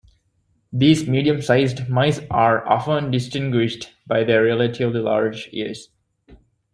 These 0.73 1.07
medium-sized 1.07 1.87
mice 1.87 2.21
are 2.31 2.67
often 2.67 3.11
distinguished 3.11 3.89
by 4.07 4.23
their 4.23 4.43
relatively 4.43 4.99
large 4.99 5.47
ears. 5.51 5.89